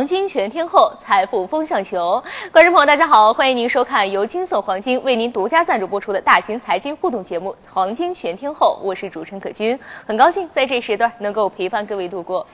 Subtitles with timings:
[0.00, 2.24] 黄金全天候，财富风向球。
[2.52, 12.46] 观众朋友，大家好，欢迎您收看由金色黄金为您独家赞助播出的大型财经互动节目《黄金全天候》，我是主持人可君，很高兴在这时段能够陪伴各位度过。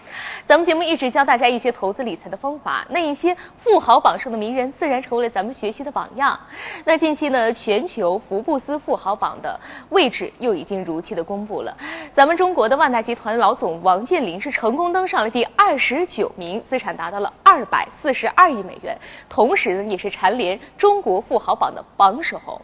[0.48, 6.40] 咱们节目一直教大家一些投资理财的方法，那一些富豪榜上的名人自然成为了咱们学习的榜样。
[6.84, 9.60] 那近期呢，全球福布斯富豪榜的
[9.90, 11.76] 位置又已经如期的公布了，
[12.12, 18.96] 咱们中国的万达集团老总王健林是成功登上了第二十九名，资产达到了二百四十二亿美元，
[19.28, 22.62] 同时呢也是蝉联中国富豪榜的榜首。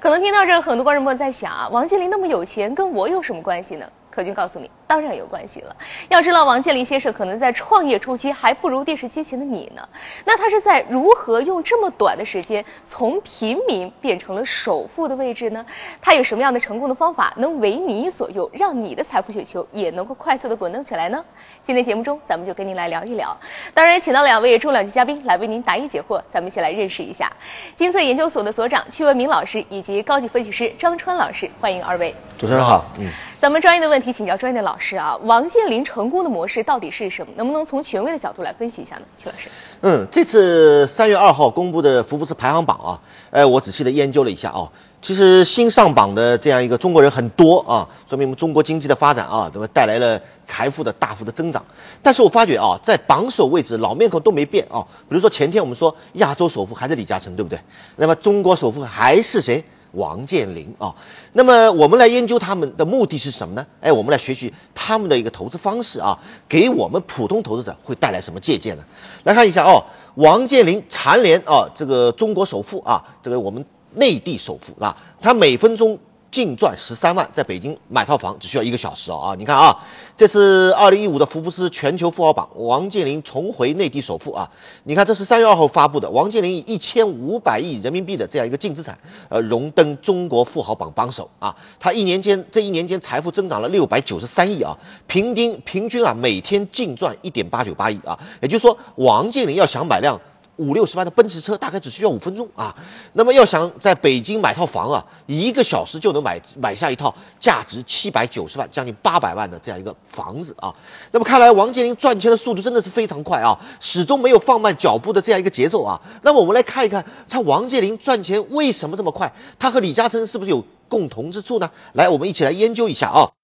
[0.00, 3.88] 可能听到这，很多观众朋友在想啊，王健林那么有钱，跟我有什么关系呢？
[4.10, 5.76] 可君告诉你，当然有关系了。
[6.08, 9.88] 要知道，王健林先生可能在创业初期还不如电视机前的你呢。
[10.24, 15.64] 那他是在如何用这么短的时间从平民变成了首富的位置呢？
[16.02, 21.24] 他有什么样的成功的方法能为你所用，让你的财富雪球也能够快速的滚动起来呢？
[21.64, 23.36] 今天节目中，咱们就跟您来聊一聊。
[23.74, 27.32] 当然，请到两位重量级嘉宾来为您答疑解惑，咱们一起来认识一下
[27.72, 32.14] 金色研究所的所长屈文明老师以及高级分析师张川老师，欢迎二位。
[32.38, 33.08] 主持人好，嗯。
[33.40, 37.32] 咱们专业的问题请教专业的老师啊，王健林成功的模式到底是什么？
[37.36, 39.02] 能不能从权威的角度来分析一下呢？
[39.16, 39.48] 曲老师。
[39.80, 44.68] 嗯，这次三月二号公布的福布斯排行榜啊，呃，我仔细的研究了一下啊，
[45.00, 51.64] 其实新上榜的这样一个中国人很多啊，说明我们中国经济的发展啊，怎么带来了财富的大幅的增长。
[52.02, 57.58] 但是我发觉啊，在榜首位置老面孔都没变啊，比如说前天我们说亚洲首富还是李嘉诚，对不对？
[57.96, 59.64] 那么中国首富还是谁？
[59.92, 60.94] 王健林啊，
[61.32, 63.66] 那么我们来研究他们的目的是什么呢？
[63.80, 68.84] 哎，我们来学习他们的一个投资方式啊，给我们普通投资者会带来什么借鉴呢？
[69.24, 75.98] 来看一下哦，王健林蝉联啊这个中国首富啊，这个我们内地首富啊，他每分钟。
[76.30, 79.34] 净赚十三万，在北京买套房只需要一个小时哦啊！
[79.36, 79.78] 你看啊，
[80.16, 84.50] 这是二零一五的福布斯全球富豪榜，王健林重回内地首富啊！
[84.84, 88.98] 你看，这是三月二号发布的，王健林以一千五百亿人民币的这样一个净资产，
[89.28, 91.56] 呃，荣登中国富豪榜榜首啊！
[91.80, 98.20] 他一年间这一年间财富增长了六百九十三亿啊，平均平均啊每天净赚一点八九八亿啊！
[98.40, 100.20] 也就是说，王健林要想买辆。
[100.60, 102.76] 五六十万的奔驰车大概只需要五分钟啊，
[103.14, 110.74] 那么要想在北京买套房啊，一个小时就能买买下一套价值七百九十万、将近八百万的这样一个房子啊。
[111.12, 116.02] 那么看来王健林赚钱的速度真的是非常快啊，始终没有放慢脚步的这样一个节奏啊。
[116.20, 119.32] 那么我们来看一看他王健林赚钱为什么这么快？
[119.58, 121.70] 他和李嘉诚是不是有共同之处呢？
[121.94, 123.39] 来，我们一起来研究一下啊。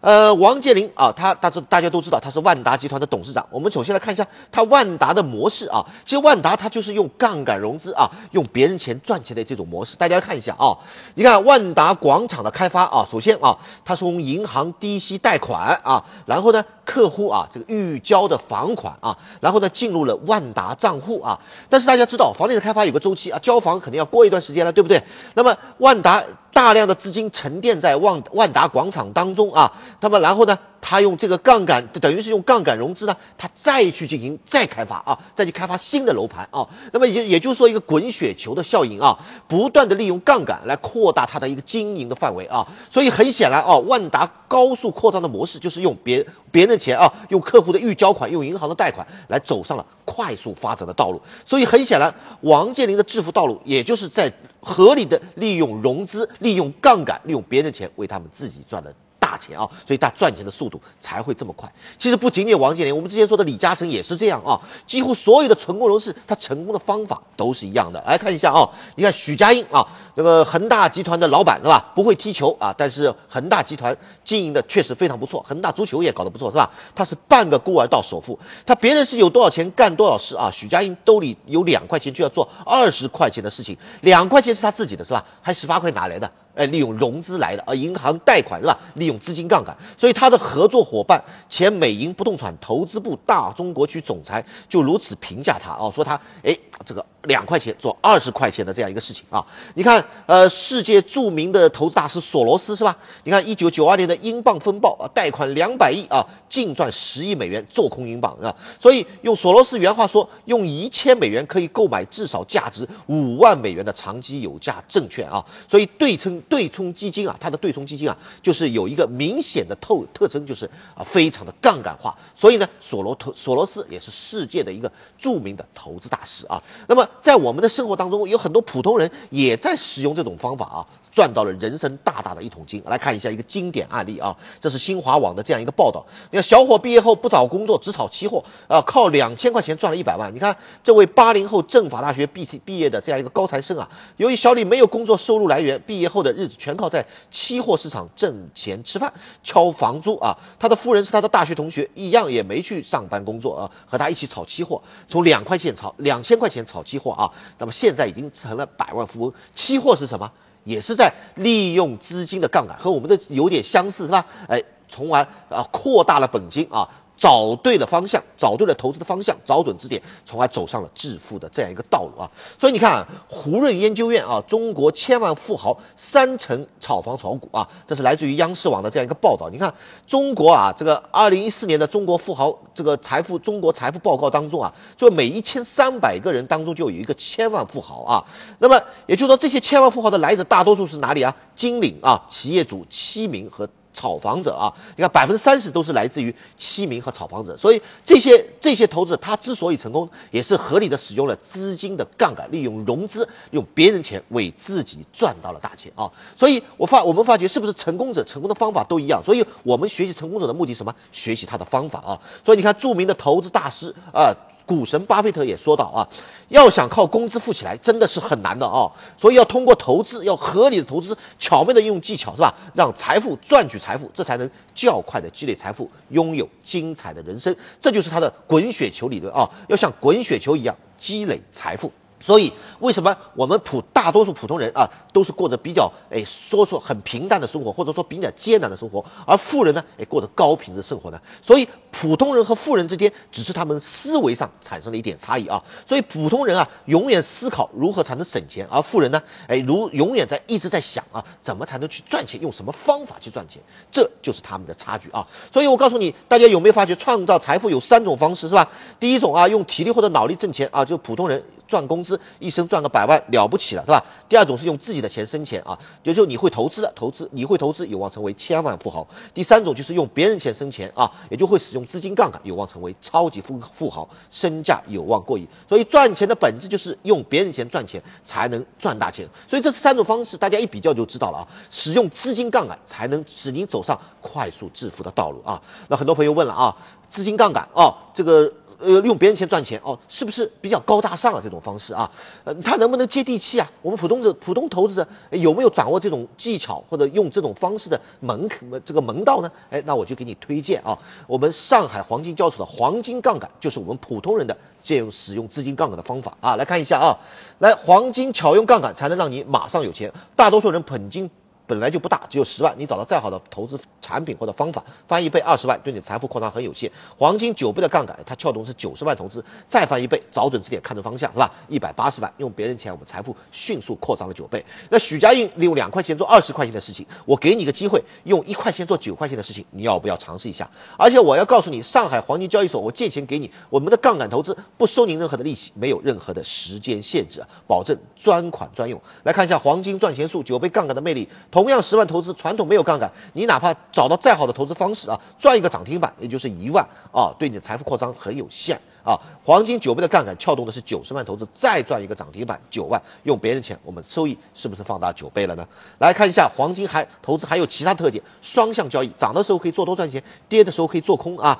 [0.00, 3.48] 呃，王健林啊，他大家大家都知道他是万达集团的董事长。
[3.50, 9.96] 我们首先来看一下他万达的模式啊，其实万达它就是用杠杆融资啊，用别人钱赚钱的这种模式。
[9.96, 10.78] 大家看一下啊，
[11.14, 21.40] 你看万达广场的开发啊，首先啊，他从银行低息贷款啊，然后呢，客户啊这个预交的房款啊，然后呢进入了万达账户啊。
[21.70, 25.02] 但是大家知道，房地产开发有个周期啊，交房肯定要过一段时间了，对不对？
[25.34, 26.22] 那么万达。
[26.58, 39.18] 大量的资金沉淀在万万达广场当中啊，那么然后呢，他用这个杠杆，等于是用杠杆融资呢，他再去进行再开发啊，再去开发新的楼盘啊，那么也也就是说一个滚雪球的效应啊，
[39.48, 54.32] 不断的利用杠杆来扩大它的一个经营的范围啊，所以很显然啊，万达高速扩张的模式就是用别别人的钱啊，用客户的预交款，用银行的贷款来走上了快速发展的道路，所以很显然，王健林的致富道路也就是在。
[54.60, 58.92] 合理的利用融资，利用杠杆，利用别人的钱为他们自己赚的。
[59.18, 61.72] 大钱啊，所以他赚钱的速度才会这么快。
[61.96, 64.60] 其实不仅仅王健林，我们之前说的李嘉诚也是这样啊。
[64.86, 68.02] 几乎所有的成功人士，他成功的方法都是一样的。
[68.06, 71.92] 来看一下啊，你看许家印啊，这个恒大集团的老板是吧？
[71.94, 76.70] 不会踢球啊，但是恒大集团经营的确实非常不错，恒大足球也搞得不错是吧？
[76.94, 80.50] 他是半个孤儿到首富，他别人是有多少钱干多少事啊？
[80.52, 85.26] 许家印兜里有两块钱就要做二十块钱的事情，两块钱是他自己的是吧？
[85.42, 86.32] 还十八块哪来的？
[86.58, 88.78] 哎，利用融资来的而，银行贷款是吧？
[88.94, 97.06] 利用资金杠杆，所以他的合作伙伴前美银不动产投资部大中国区总裁就如此评价他啊，说他哎这个。
[97.28, 99.46] 两块钱做二十块钱的这样一个事情啊！
[99.74, 102.96] 你看，呃，世界著名的投资大师索罗斯是吧？
[103.22, 108.56] 你看，一九九二年的英镑风暴啊，贷款两百亿啊，净赚十亿美元做空英镑啊！
[108.80, 115.44] 所以用索罗斯原话说，用一千美元可以购买至少价值五万美元的长期有价证券啊！
[115.70, 122.16] 所以对冲对冲基金啊，它的对冲基金啊，就是有一个明显的透特征，就是啊，非常的杠杆化。
[122.34, 126.62] 所以呢，索罗投索罗斯也是世界的一个著名的投资大师啊！
[126.86, 130.86] 那么在我们的生活当中，有很多普通人也在使用这种方法啊。
[131.12, 132.82] 赚到了人生大大的一桶金。
[132.86, 136.06] 来看一下一个经典案例啊，这是新华网的这样一个报道。
[136.30, 140.34] 你看，小伙毕业后不找工作，只炒期货啊，靠两千块钱赚了一百万。
[140.34, 149.12] 你看，这位八零后政法大学毕毕业的这样一个高材生啊，由于小李没有工作收入来源，毕业后的日子全靠在期货市场挣钱吃饭、
[149.42, 150.38] 交房租啊。
[150.58, 159.32] 他的夫人是他的大学同学，一样也没去上班工作啊，和他一起炒期货，从两块钱炒两千块钱炒期货啊，那么现在已经成了百万富翁。
[159.52, 160.32] 期货是什么？
[160.64, 164.26] 也是在利用资金的杠杆，和我们的有点相似，是吧？
[164.48, 166.88] 哎，从而啊扩大了本金啊。
[167.18, 172.30] 找对了方向，找对了投资的方向，找准支点，从而走上了致富的这样一个道路啊！
[172.60, 179.50] 所以你看啊，胡润研究院啊，中国千万富豪三成炒房炒股啊，这是来自于央视网的这样一个报道。
[179.50, 179.74] 你看
[180.06, 188.24] 中国啊，这个二零一四年的中国富豪这个财富中国财富报告当中啊，就每一千三百个人当中就有一个千万富豪啊。
[188.60, 191.34] 那么也就是说，这些千万富豪的来者大多数是哪里啊？
[191.52, 193.68] 金领啊，企业主、七名和。
[193.98, 206.12] 炒房者啊，你看百分之三十都是来自于期民和炒房者，所以这些这些投资他之所以成功，也是合理的使用了资金的杠杆，利用融资，用别人钱为自己赚到了大钱啊！
[206.38, 209.24] 所以我发我们发觉是不是成功者成功的方法都一样？
[209.24, 210.94] 所以我们学习成功者的目的什么？
[211.10, 212.20] 学习他的方法啊！
[212.44, 214.36] 所以你看著名的投资大师啊。
[214.68, 216.08] 股神巴菲特也说到啊，
[216.48, 218.92] 要想靠工资富起来，真的是很难的啊。
[219.16, 222.54] 所以要通过投资，要合理的投资，巧妙的运用技巧，是吧？
[222.74, 227.56] 让财富赚取财富，这才能较快的积累财富，拥有精彩的人生。
[227.80, 231.90] 这就是他的滚雪球理论啊，要像滚雪球一样积累财富。
[232.20, 241.20] 所以，为什么我们普大多数普通人啊，都是过着比较哎，说说很平淡的生活，或者说比较艰难的生活，而富人呢，哎，过得高品质生活呢？
[241.42, 245.62] 所以，普通人和富人之间，只是他们思维上产生了一点差异啊。
[245.88, 255.26] 所以，普通人啊，永远思考如何才能省钱，而富人呢，哎，如永远在一直在想啊，怎么才能去赚钱，用什么方法去赚钱，这就是他们的差距啊。
[255.52, 258.70] 所以我告诉你，大家有没有发觉，创造财富有三种方式，是吧？
[258.98, 262.20] 第一种啊，用体力或者脑力挣钱啊，就普通人赚工资。
[262.40, 264.04] 一生赚个百万了不起了，是吧？
[264.28, 269.06] 第二种是用自己的钱生钱啊，也就是你会投资的投资，你会投资有望成为千万富豪。
[269.34, 275.46] 第三种就是用别人钱生钱啊，也就会使用资金杠杆，有望成为超级富富豪，身价有望过亿。
[275.68, 279.28] 所以赚钱的本质就是用别人钱赚钱，才能赚大钱。
[279.48, 285.62] 所以这三种方式大家一比较就知道了啊，使用资金杠杆才能使您走上快速致富的道路啊。
[285.88, 288.52] 那很多朋友问了啊，资金杠杆啊，这个。
[288.78, 291.40] 呃，用别人钱赚钱哦，是不是比较高大上啊？
[291.42, 292.10] 这种方式啊，
[292.44, 293.70] 呃，他能不能接地气啊？
[293.82, 298.48] 我们普通的普通投资者有没有掌握这种技巧或者用这种方式的门
[298.86, 299.50] 这个门道呢？
[299.70, 306.54] 哎，那我就给你推荐啊，我们上海黄金交易所的黄金杠杆就是我们普通人的借用使用资金杠杆的方法啊。
[306.54, 307.18] 来看一下啊，
[307.58, 310.12] 来黄金巧用杠杆才能让你马上有钱。
[310.36, 311.30] 大多数人本金。
[311.68, 316.90] 本来就不大，只有十万，你找到再好的投资产品或者方法，翻一倍二十万，对你财富扩张很有限。
[317.18, 321.52] 黄金九倍的杠杆，它撬动是九十万投资，再翻一倍，找准支点，看准方向，是吧？
[321.68, 324.64] 一百八十万，用别人钱，我们财富迅速扩张了九倍。
[324.88, 330.70] 那许家印利用两块钱做二十块钱的事情，我给你个机会，用一块钱做九块钱的事情，你要不要尝试一下？
[330.96, 339.02] 而且我要告诉你，上海黄金交易所，我借钱给你，我们的杠杆投资不收您任何的利息，没有任何的时间限制啊，保证专款专用。
[339.24, 341.28] 来看一下黄金赚钱术，九倍杠杆的魅力。
[341.58, 349.18] 同样十万投资，传统没有杠杆，你哪怕找到再好的投资方式啊，赚一个涨停板也就是一万啊，对你的财富扩张很有限啊。
[349.42, 355.66] 黄金九倍的杠杆撬动的是九十万投资，再赚一个涨停板九万，用别人钱，我们收益是不是放大九倍了呢？
[355.98, 361.58] 来看一下黄金还投资还有其他特点，双向交易，涨的时候可以做多赚钱，跌的时候可以做空啊。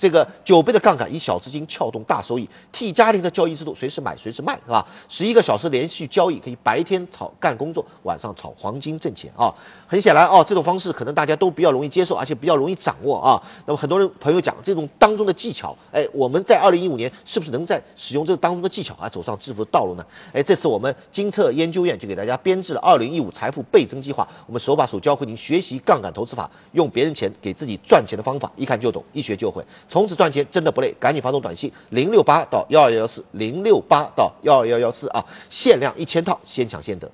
[0.00, 4.86] 这个九倍的杠杆，以小资金撬动大收益，T 加零的交易制度，随时买随时卖，是吧？
[5.10, 9.54] 十一个小时连续交易，可以白天炒干工作，晚上炒黄金挣钱啊！
[9.86, 13.42] 很显然啊，这种方式可能大家都比较容易接受，而且比较容易掌握啊。
[13.66, 20.06] 那么很多人朋友讲这种当中的技巧，哎，我们在二零一五年是不是能在使用这个当中的技巧啊，走上致富的道路呢？
[20.32, 29.62] 哎，这次我们金策研究院就给大家编制了二零一五财富倍增计划，我们手把手教会您学习杠杆投资法，用别人钱给自己赚钱的方法，一看就懂，一学就会。
[29.90, 37.10] 从此赚钱真的不累，赶紧发送短信零六八到幺二幺幺四零六八到幺二幺幺四啊，限量一千套，先抢先得。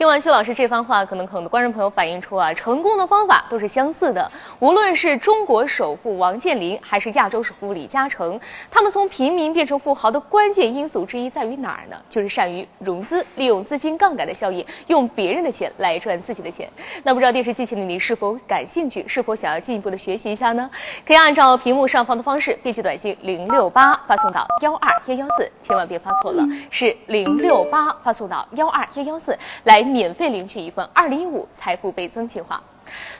[0.00, 4.32] 听完薛老师这番话，可能很多观众朋友反映出啊，成功的方法都是相似的。
[4.58, 8.40] 无论是中国首富王健林，还是亚洲首富李嘉诚，
[8.70, 11.98] 他们从平民变成富豪的关键因素之一在于哪儿呢？
[12.08, 16.66] 就是善于融资，利用资金杠杆的效应，用别人的钱来赚自己的钱。
[17.02, 19.04] 那不知道电视机前的你是否感兴趣？
[19.06, 20.70] 是否想要进一步的学习一下呢？
[21.06, 29.89] 可以按照屏幕上方的方式编辑短信零六八发送到幺二幺幺四，千万别发错了，是零六八发送到幺二幺幺四来。
[29.90, 32.62] 免费领取一份二零一五财富倍增计划。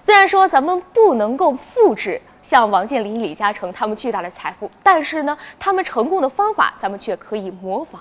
[0.00, 2.22] 虽然说咱们不能够复制。
[2.42, 8.00] 像王健林、李嘉诚他们巨大的财富，但是呢，他们成功的方法咱们却可以模仿。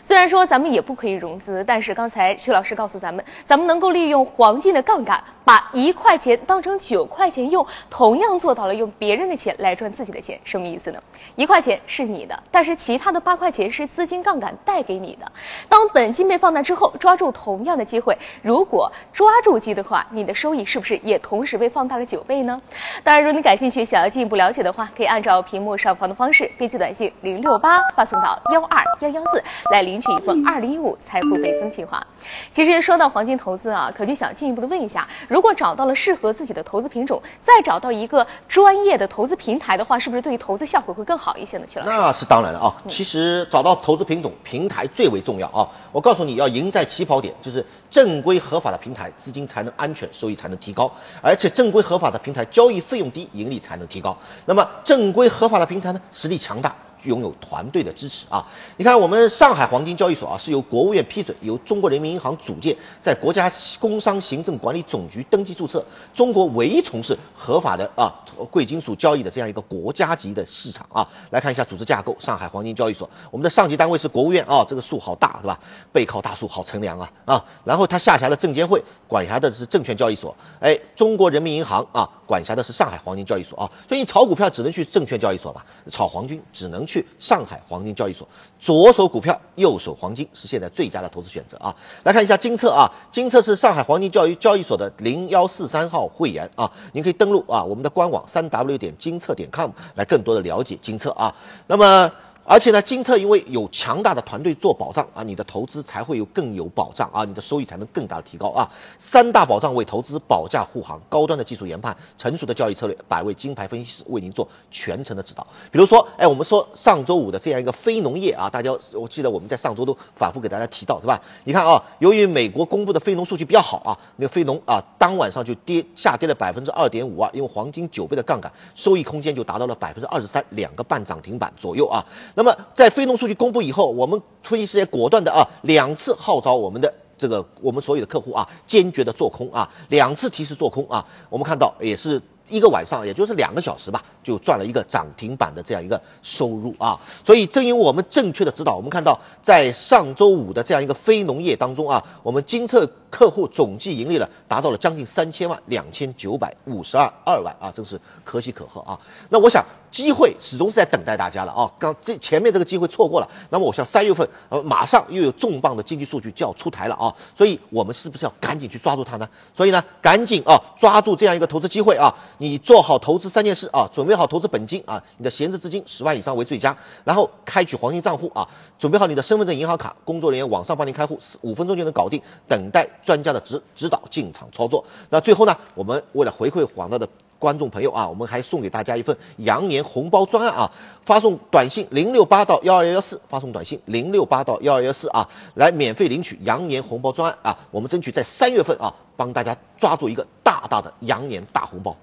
[0.00, 10.40] 虽然说咱们也不可以融资，但是刚才徐老师告诉咱们，咱们能够利用黄金的杠杆，把一块钱当成九块钱用，同样做到了用别人的钱来赚自己的钱。
[10.44, 11.02] 什么意思呢？
[11.34, 15.30] 一块钱是你的，但是其他的八块钱是资金杠杆带给你的。
[15.68, 22.60] 当本金被放大之后，抓住同样的机会，如果抓住机的话，你的收益是不是也同时被放大了九倍呢？
[23.04, 23.84] 当然，如果你感兴趣。
[23.84, 32.04] 想要进一步了解的话，可以按照屏幕上方的方式编辑短信零六八发送到幺二幺幺四来领取一份二零一五财富倍增计划。
[32.52, 41.66] 其实说到黄金投资啊，可就想进一步的问一下，如果找到了适合自己的投资品种，再找到一个专业的投资平台的话，是不是对于投资效果会更好一些呢？
[41.68, 42.74] 去了，那是当然了啊。
[42.88, 45.68] 其实找到投资品种平台最为重要啊。
[45.92, 50.90] 我告诉你要赢在起跑点，就是正规合法的平台，资金才能安全，收益才能提高，
[51.22, 53.55] 而且正规合法的平台交易费用低，盈利。
[53.58, 54.16] 才能提高。
[54.44, 56.74] 那么正规合法的平台呢，实力强大。
[57.02, 58.48] 拥有团队的支持啊！
[58.76, 65.84] 你看，我们上海黄金交易所啊，是由国务院批准，由中国人民银行组建，在国家工商行政管理总局登记注册，
[66.16, 68.12] 中国唯一从事合法的啊
[68.50, 71.06] 贵金属交易的这样一个国家级的市场啊。
[71.30, 75.60] 来看一下组织架构，上海黄金交易所，我们的上级单位是国务院啊，这个树好大是吧？
[75.92, 77.44] 背靠大树好乘凉啊啊！
[77.62, 83.70] 然后它下辖的证监会管辖的是证券交易所，哎，中国人民银行啊管辖的是上海黄金交易所啊。
[83.88, 87.06] 所以你炒股票只能去证券交易所吧，炒黄金只能去。
[87.18, 88.28] 上海黄金交易所，
[88.58, 91.76] 左手股票，右手黄金是现在最佳的投资选择啊！
[92.04, 101.34] 来看一下金策啊，金策是上海黄金交易交易所的零幺四三号会员啊，您可以登录啊我们的官网三 w 点金策点 com 来更多的了解金策啊。
[101.66, 102.12] 那么。
[102.48, 108.70] 而且呢，金策因为有强大的团队做保障啊，你的投资才会有更有保障啊，你的收益才能更大的提高啊。
[108.98, 115.44] 三大保障为投资保驾护航，高端的技术研判，成熟的交易策略，百位金牌分析师为您做全程的指导。
[115.72, 121.20] 比如说，哎，我们说上周五的这样一个非农业啊，大家我记得我们在上周都反复给大家提到，是吧？
[121.42, 132.06] 你看啊，由于美国公布的非农数据比较好啊，那个非农啊当晚上就跌下跌了百分之二点五啊，因为黄金九倍的杠杆，收益空间就达到了百分之二十三，两个半涨停板左右啊。
[132.36, 142.22] 那么在非农数据公布以后，我们分析师也果断的啊，两次号召我们的这个我们所有的客户啊，坚决的做空啊，两次提示做空啊，我们看到也是。
[142.48, 147.00] 一个晚上，也就是两个小时吧，就赚了一个涨停板的这样一个收入啊！
[147.24, 159.00] 所以正因为我们正确的指导，我们看到在上周五的这样一个非农业当中啊，我们金策客户总计盈利了达到了将近三千万，两千九百五十二二万啊，真是可喜可贺啊！
[159.28, 159.64] 那我想
[159.96, 161.72] 机会始终是在等待大家了啊！
[161.78, 167.14] 刚这前面这个机会错过了，那么我想三月份呃马上又有重磅的经济数据就要出台了啊！
[167.34, 169.26] 所以我们是不是要赶紧去抓住它呢？
[169.56, 172.14] 所以呢，赶紧啊抓住这样一个投资机会啊！
[172.36, 184.84] 你做好投资三件事啊，准备好投资本金啊，你的闲置资金十万以上为最佳，然后开取黄金账户啊，准备好你的身份证、银行卡，工作人员网上帮您开户，五分钟就能搞定，等待专家的指指导进场操作。
[185.08, 190.72] 那最后呢，我们为了回馈广大的观众朋友啊，我们还送给大家一份羊年红包专案啊，
[191.04, 201.96] 发送短信零六八到幺二幺幺四，发送短信零六八到幺二幺四啊，来免费领取羊年红包专案啊，我们争取在三月份啊，帮大家抓住一个大大的羊年大红包。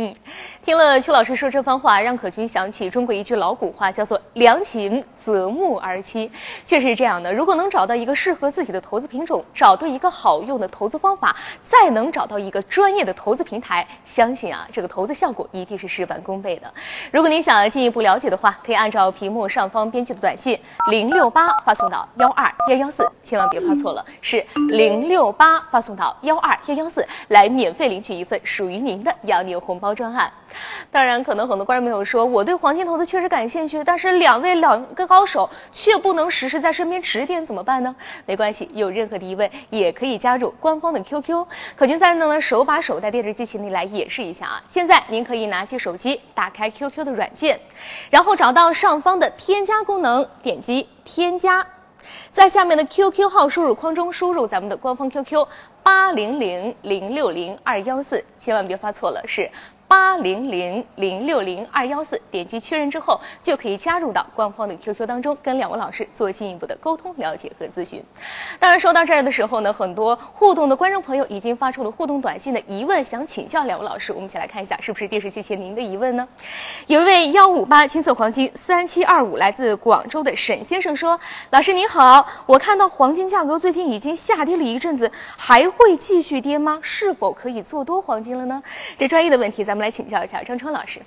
[0.00, 0.14] 嗯，
[0.64, 6.30] 听了邱老师说这番话，让可君想起中国一句老古话，叫做“良禽择木而栖”。
[6.62, 11.34] 确实是这样的，如果能找到一个适合自己的投资品种，找对一个好用的投资方法，
[11.66, 16.72] 再能找到一个专业的投资平台，相信啊，这个投资效果一定是事半功倍的。
[17.10, 20.56] 如果您想进一步了解的话，可以按照屏幕上方编辑的短信
[20.92, 29.87] 零六八发送到幺二幺幺四，千万别发错了，是零六八发送到幺二幺幺四，来免费领取一份属于您的羊年红包。
[29.94, 30.32] 专案，
[30.90, 37.94] 当然，可能很多观众朋友说，我对黄金投资确实感兴趣，但是两位两个高手却不能时时在身边指点，怎么办呢？
[38.26, 44.62] 没关系，有任何的疑问也可以加入官方的 QQ，可君在呢手把手带电视机前里来演示一下啊！
[44.66, 47.60] 现在您可以拿起手机，打开 QQ 的软件，
[48.10, 51.66] 然后找到上方的添加功能，点击添加。
[52.30, 55.46] 在下面的 QQ 号输入框中输入咱们的官方 QQ
[55.82, 59.50] 八零零零六零二幺四，千万别发错了，是
[59.88, 68.04] 八零零零六零二幺四，点击确认之后就可以加入到官方的 QQ 当中，跟两位老师做进一步的沟通、了解和咨询。
[68.60, 74.12] 当然，说到这儿的时候呢，很多互动的观众朋友已经发出了互动短信的疑问，想请教两位老师。
[74.12, 76.28] 我们一起来看一下，是不是电视机前您的疑问呢？
[76.86, 81.18] 有一位幺五八金色黄金三七二五来自广州的沈先生说
[81.48, 86.80] ：“老师您好，我看到黄金价格最近已经下跌了一阵子，还会继续跌吗？
[86.82, 88.62] 是否可以做多黄金了呢？”
[88.98, 91.02] 这专业的问题，咱们我们来请教一下张川老师。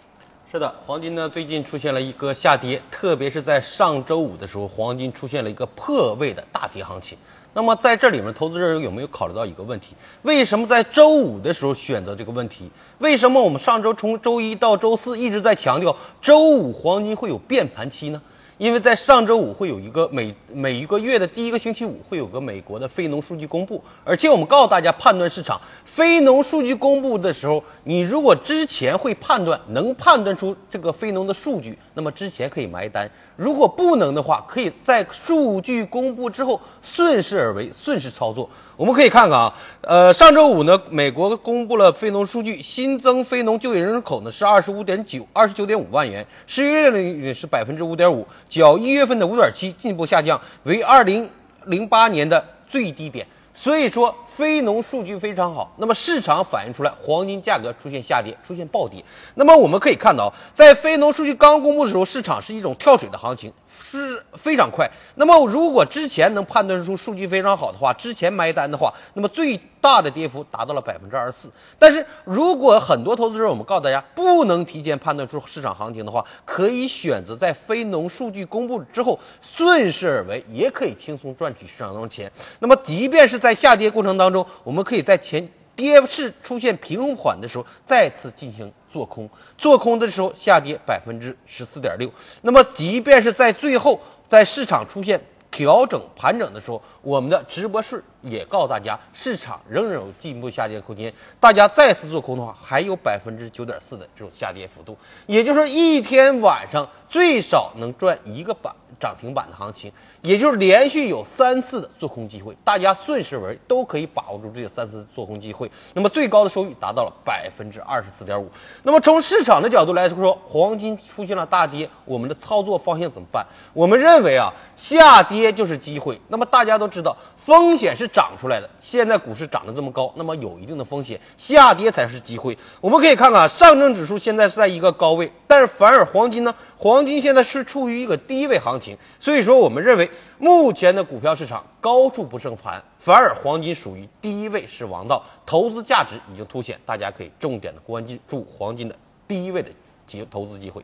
[0.49, 7.17] 是的，黄金呢最近出现了一个下跌，特别是在上周五的时候，黄金出现了一个破位的大跌行情。
[7.53, 9.97] 那么在这里面，投资者有没有考虑到一个问题？
[10.21, 12.71] 为什么在周五的时候选择这个问题？
[12.97, 18.21] 为什么我们上周从周一到周四一直在强调周五黄金会有变盘期呢？
[18.61, 38.47] 因为在上周五会有一个每每一个月的第一个星期五会有个美国的非农数据公布，而且我们告诉大家判断市场非农数据公布的时候，你如果之前会判断能判断出这个非农的数据，那么之前可以埋单；如果不能的话，可以在数据公布之后顺势而为，顺势操作。
[38.77, 48.27] 我们可以看看啊，呃，上周五呢，美国公布了非农数据，新增非农就业人口呢是二十五点九二十九点五万元，失业率是百分之五点五，
[48.59, 51.29] 较一月份的五点七进一步下降，为二零
[51.65, 53.27] 零八年的最低点。
[53.53, 59.05] 所以说，非农数据非常好，那么市场反映出来黄金价格出现下跌，出现暴跌。
[59.35, 64.89] 那么我们可以看到，在非农数据刚公布的时候，市场是一种跳水的行情，是非常快。
[65.13, 71.51] 那么如果之前能判断出数据非常好的话，之前埋单的话，那么最大的跌幅达到了百分之二十四。
[71.77, 82.31] 但是如果很多投资者，我们告诉大家，不能提前判断出市场行情的话，可以选择在非农数据公布之后顺势而为，也可以轻松赚取市场中钱。
[82.59, 92.13] 那么即便是在在下跌过程当中，我们可以在前跌势出现平缓的时候再次进行做空，做空的时候下跌百分之十四点六。
[92.41, 101.13] 那么，即便是在最后在市场出现调整盘整的时候，我们的直播室也告诉大家，市场仍然有进一步下跌空间。
[101.39, 108.73] 大家再次做空的话，还有百分之九点四的这种下跌幅度，也就是一天晚上最少能赚一个板。
[108.99, 109.91] 涨停板的行情，
[110.21, 115.71] 也就是连续有三次的做空机会，大家顺势而为都可以把握住这三次做空机会。
[115.95, 118.51] 那么最高的收益达到了百分之二十四点五。
[118.83, 123.47] 那么从市场的角度来说，黄金出现了大跌，我们的操作方向怎么办？
[123.73, 126.21] 我们认为啊，下跌跌就是机会。
[126.29, 128.69] 那么大家都知道，风险是涨出来的。
[128.79, 132.57] 现在股市涨得这么高，那么有一定的风险，下跌才是机会。
[132.79, 136.55] 我们可以看看上证指数现在是在一个高位，但是反而黄金呢？
[136.77, 138.97] 黄金现在是处于一个低位行情。
[139.19, 148.95] 所以说，我们认为目前的股票市场高处不胜寒，反而黄金属于低位是王道，投资价值已经凸显，大家可以重点的关注黄金的
[149.27, 149.71] 低位的
[150.05, 150.83] 机投资机会。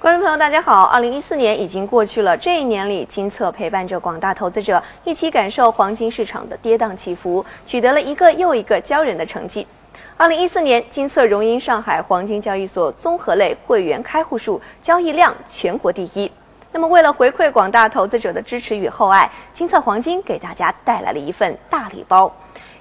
[0.00, 9.66] 观众朋友，大家好，二零一四年已经过去了，这一年里，金策陪伴着广大投资者一起感受黄金市场的跌宕起伏，取得了一个又一个骄人的成绩。
[10.16, 16.32] 二零一四年，金策荣膺上海黄金交易所综合类会员开户数、交易量全国第一。
[16.72, 22.34] 那么，为了回馈广大投资者的支持与厚爱，金策黄金给大家带来了一份大礼包。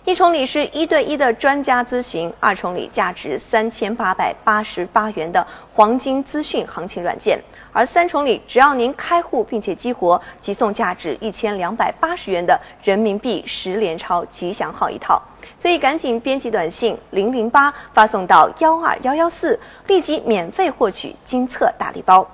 [0.06, 7.40] 一重礼是一对一的专家咨询，二重礼价值三千八百八十八元的黄金资讯行情软件，
[7.74, 15.22] 而三重礼只要您开户并且激活，即送价值一千两百八十元的人民币十连钞吉祥号一套。
[15.58, 22.26] 所以赶紧编辑短信零零八发送到幺二幺幺四，立即免费获取金策大礼包。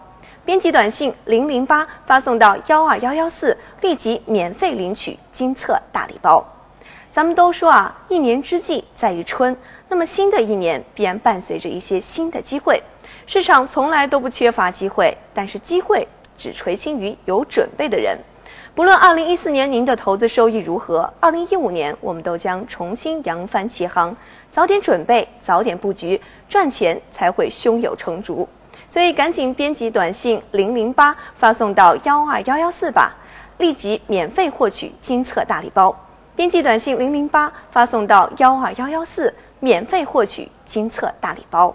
[0.45, 6.45] 编辑短信零零八发送到幺二幺幺四，立即免费领取金策大礼包。
[7.15, 9.55] 咱们都说啊，一年之计在于春，
[9.87, 12.83] 那么新的一年必然伴随着一些新的机会。
[13.25, 18.19] 市场从来都不缺乏机会，但是机会只垂青于有准备的人。
[18.75, 24.17] 不论二零一四年您的投资收益如何，二零一五年我们都将重新扬帆起航。
[24.51, 28.49] 早点准备，早点布局，赚钱才会胸有成竹。
[28.89, 33.15] 所以赶紧编辑短信零零八发送到幺二幺幺四吧，
[33.57, 35.97] 立即免费获取金策大礼包。
[36.35, 41.73] 编辑短信零零八发送到幺二幺幺四，免费获取金策大礼包。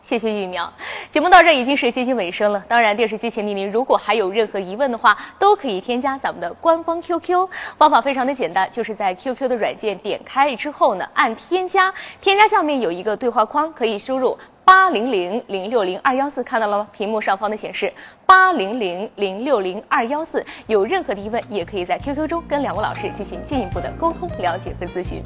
[0.00, 0.72] 谢谢玉苗。
[1.10, 2.62] 节目到这已经是接近尾声了。
[2.68, 16.88] 当然，电视机前的您如果还有任何疑问的话，都可以添加咱们的官方 QQ，方法非常的简单，就是在 QQ 的软件点开之后呢，按添加，添加下面有一个对话框，可以输入八零零零六零二幺四，看到了吗？
[16.92, 17.92] 屏幕上方的显示
[18.24, 25.22] 八零零零六零二幺四，有任何的疑问也可以在 QQ 中跟两位老师进行进一步的沟通、了解和咨询。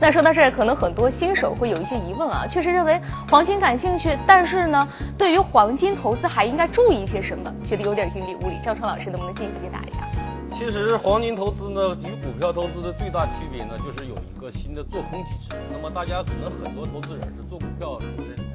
[0.00, 7.52] 那说到这儿，可能很多新手会有一些疑问啊，确实认为黄金感兴趣，但是呢，对于黄金投资还应该注意一些什么？
[7.64, 8.56] 觉得有点云里雾里。
[8.62, 10.06] 张川老师能不能进一步解答一下？
[10.52, 15.56] 其实黄金投资呢，与股票投资的最大区别呢，就是有一个新的做空机制。
[15.72, 18.45] 那么大家可能很多投资者是做股票出身。